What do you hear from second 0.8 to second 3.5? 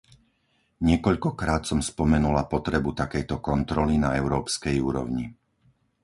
Niekoľkokrát som spomenula potrebu takejto